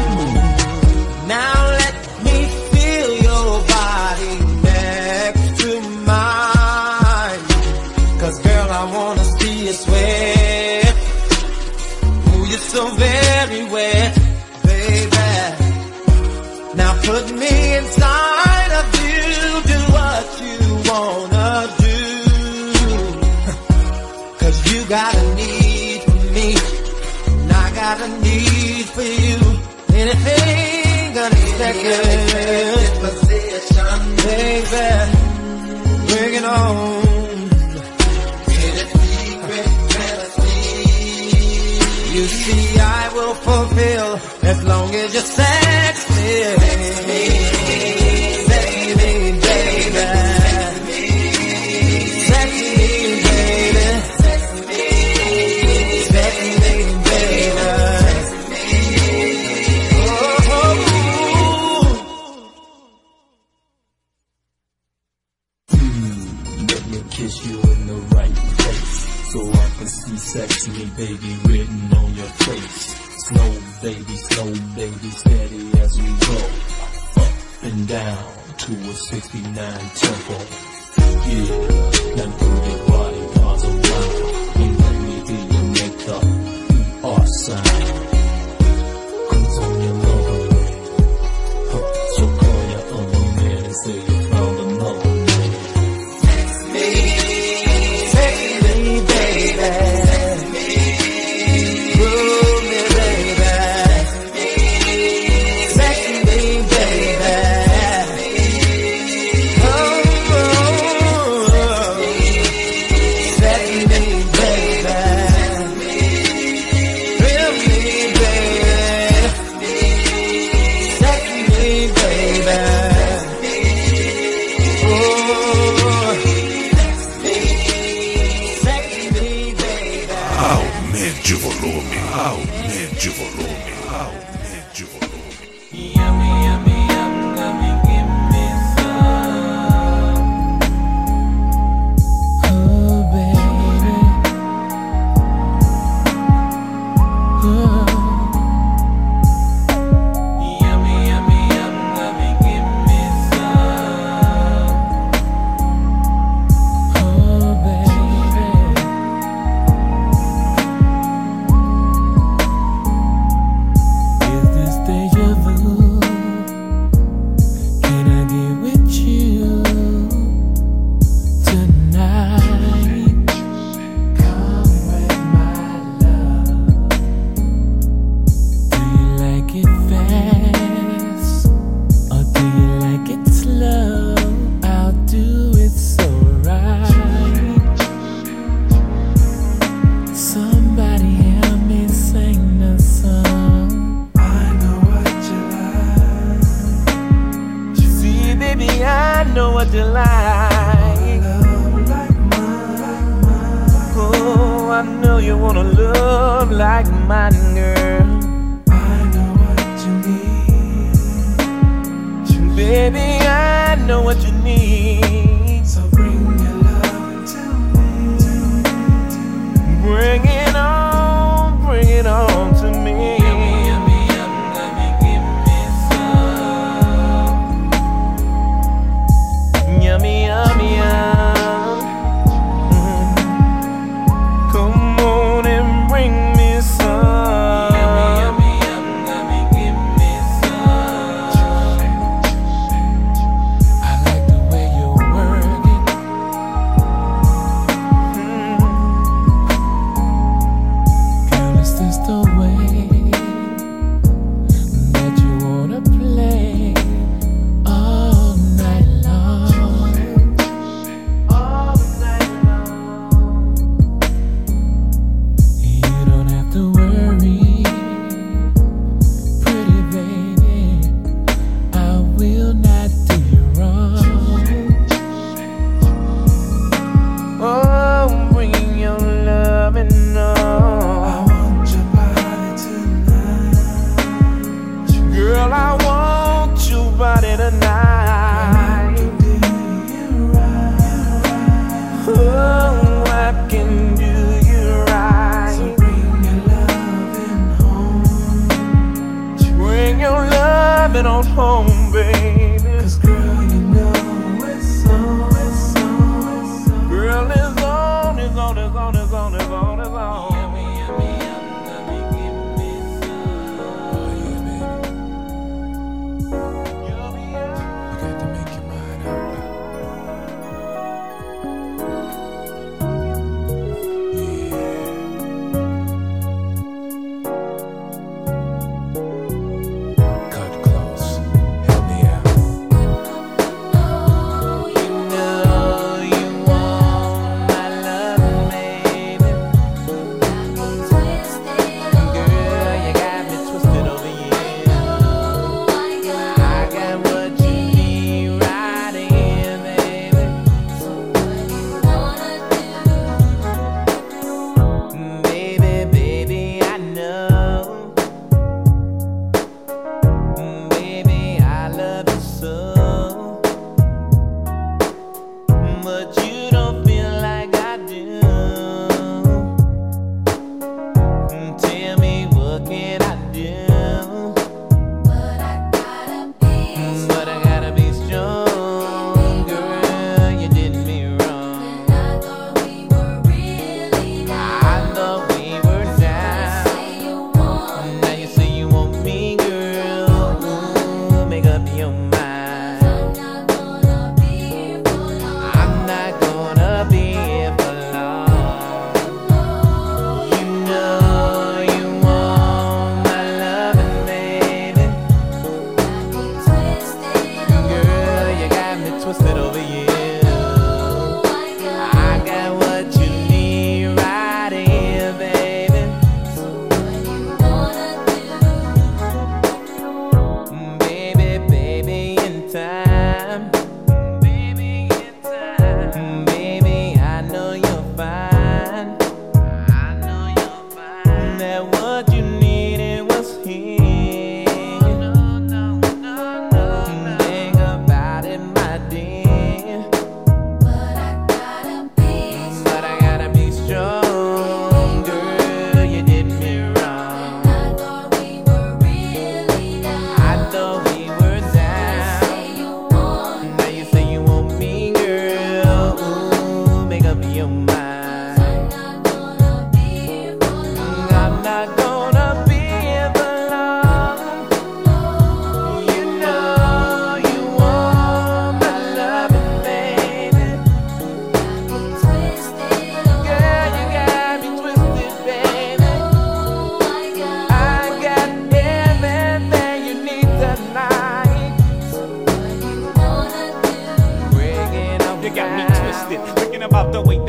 just 45.10 45.34
say 45.36 45.49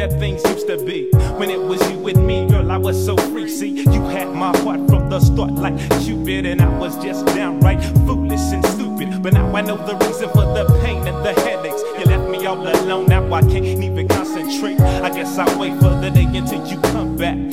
that 0.01 0.19
things 0.19 0.43
used 0.45 0.65
to 0.65 0.83
be. 0.83 1.11
When 1.37 1.51
it 1.51 1.61
was 1.61 1.79
you 1.91 1.99
with 1.99 2.17
me, 2.17 2.47
girl, 2.49 2.71
I 2.71 2.77
was 2.77 2.97
so 3.05 3.15
free. 3.15 3.47
See, 3.47 3.69
you 3.69 4.01
had 4.05 4.29
my 4.33 4.55
heart 4.57 4.87
from 4.89 5.09
the 5.09 5.19
start 5.19 5.51
like 5.51 5.77
Cupid, 6.01 6.47
and 6.47 6.59
I 6.59 6.69
was 6.79 6.95
just 7.03 7.23
downright 7.27 7.83
foolish 8.07 8.51
and 8.51 8.65
stupid. 8.65 9.21
But 9.21 9.33
now 9.33 9.55
I 9.55 9.61
know 9.61 9.77
the 9.77 9.95
reason 10.07 10.29
for 10.29 10.45
the 10.57 10.65
pain 10.81 11.05
and 11.05 11.23
the 11.23 11.39
headaches. 11.41 11.83
You 11.99 12.05
left 12.05 12.27
me 12.31 12.43
all 12.47 12.67
alone, 12.67 13.09
now 13.09 13.31
I 13.31 13.41
can't 13.41 13.65
even 13.65 14.07
concentrate. 14.07 14.81
I 14.81 15.09
guess 15.09 15.37
I'll 15.37 15.59
wait 15.59 15.75
for 15.75 15.93
the 16.01 16.09
day 16.09 16.25
until 16.25 16.65
you 16.65 16.81
come 16.81 17.15
back. 17.15 17.50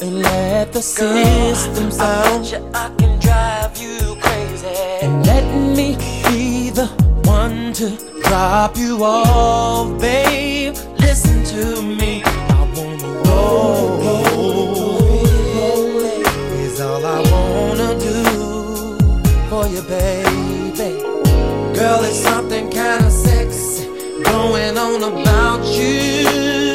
and 0.00 0.22
let 0.22 0.72
the 0.72 0.82
system 0.82 1.90
sound. 1.90 2.46
I 2.74 2.86
I 2.86 2.94
can 2.98 3.18
drive 3.18 3.76
you 3.78 4.16
crazy. 4.20 4.66
And 5.02 5.24
let 5.26 5.44
me 5.76 5.96
be 6.28 6.70
the 6.70 6.86
one 7.24 7.72
to 7.74 7.96
drop 8.24 8.76
you 8.76 9.02
off, 9.02 9.98
babe. 10.00 10.74
Listen 10.98 11.44
to 11.44 11.82
me. 11.82 12.22
I 12.24 12.60
wanna 12.76 13.08
roll, 13.26 14.00
is 16.60 16.80
all 16.80 17.04
I 17.04 17.20
wanna 17.32 17.98
do 17.98 18.22
for 19.48 19.66
you, 19.66 19.82
baby. 19.82 21.00
Girl, 21.74 22.02
it's 22.04 22.18
something 22.18 22.68
kinda 22.70 23.10
sexy 23.10 23.86
going 24.24 24.76
on 24.76 25.02
about 25.02 25.64
you. 25.64 26.65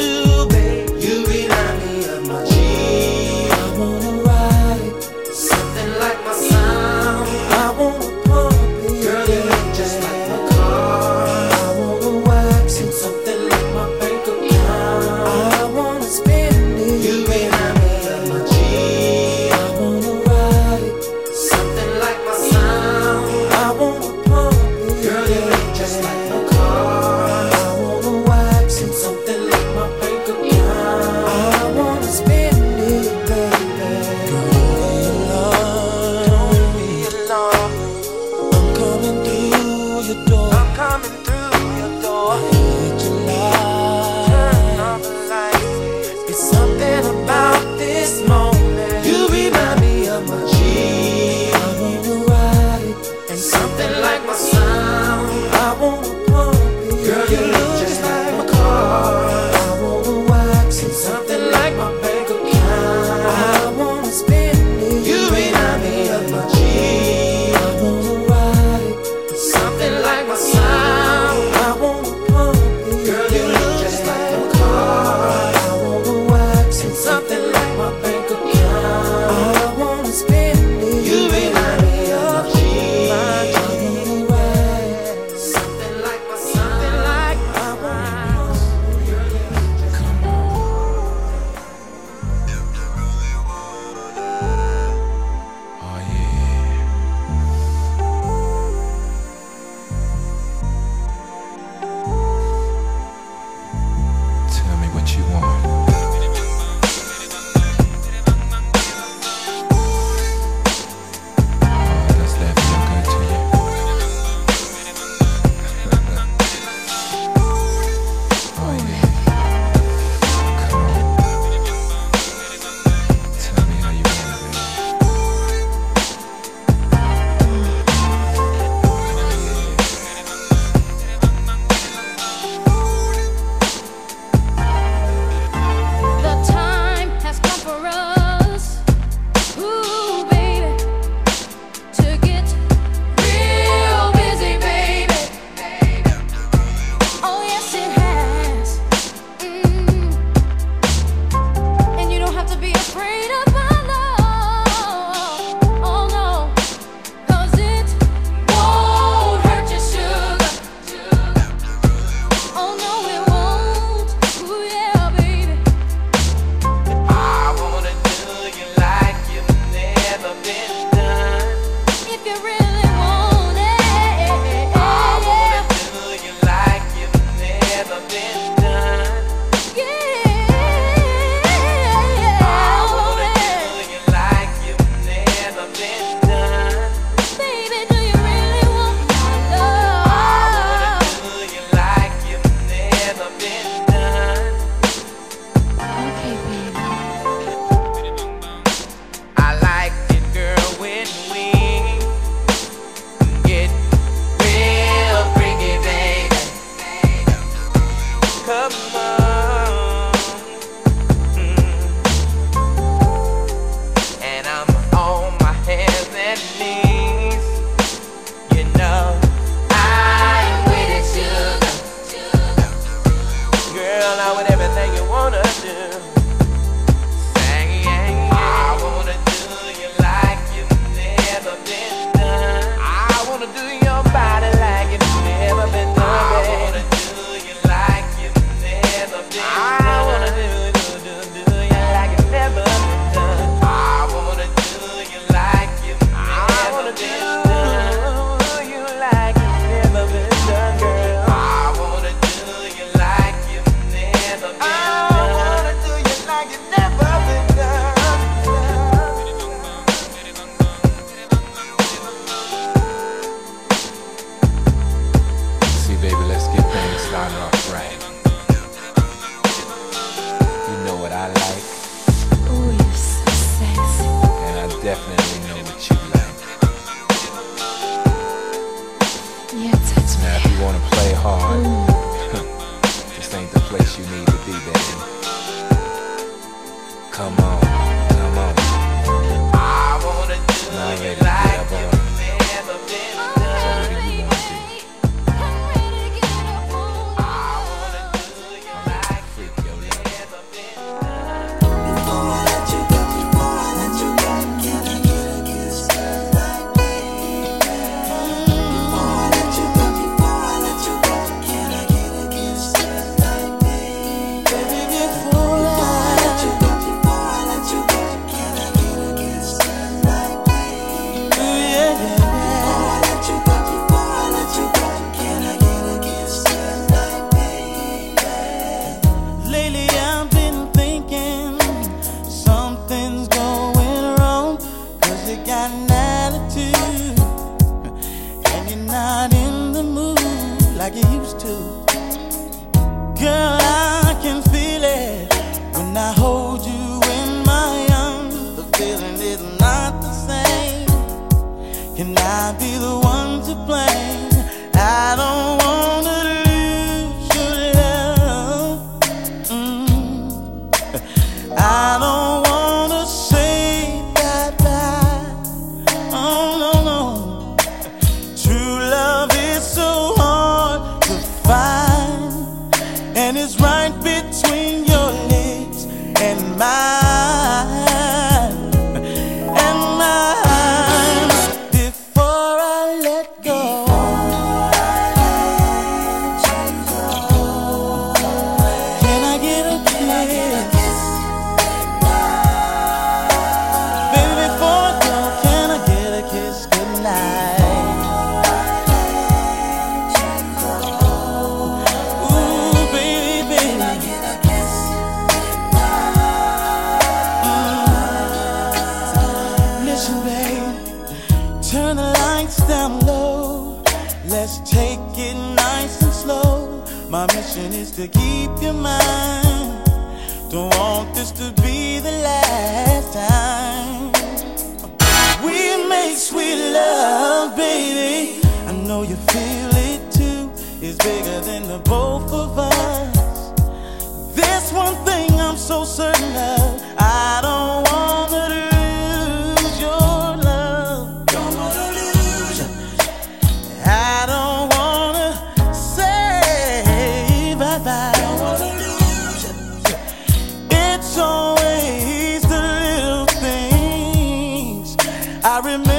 I 455.43 455.59
remember. 455.59 455.90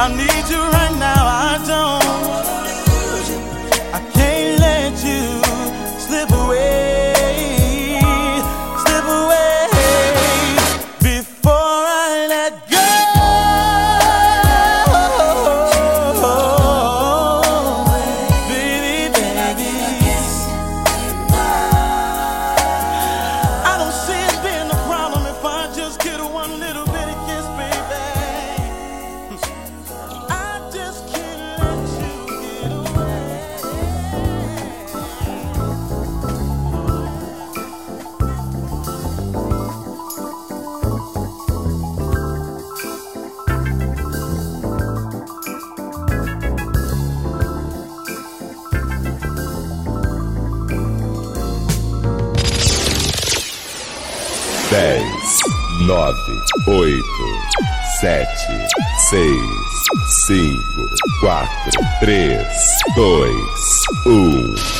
I 0.00 0.06
need 0.14 0.48
you 0.48 0.60
right 0.60 0.96
now. 0.96 1.26
I 1.26 1.58
don't. 1.66 2.07
seis, 59.08 59.40
cinco, 60.26 60.86
quatro, 61.20 61.80
três, 62.00 62.46
dois, 62.94 63.34
um. 64.06 64.77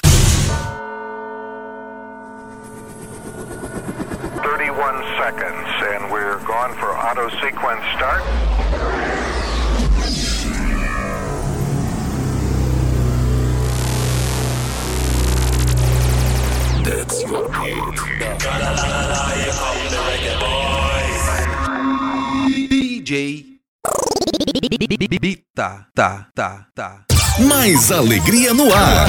Tá, 25.98 26.28
tá, 26.32 26.64
tá. 26.76 27.04
Mais 27.40 27.90
alegria 27.90 28.54
no 28.54 28.72
ar. 28.72 29.08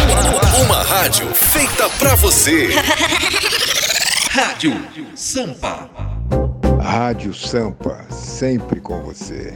Uma 0.65 0.81
rádio 0.81 1.31
feita 1.35 1.87
pra 1.99 2.15
você. 2.15 2.69
Rádio 4.33 4.73
Sampa. 5.15 5.87
Rádio 6.81 7.31
Sampa, 7.31 8.07
sempre 8.09 8.81
com 8.81 9.03
você. 9.03 9.55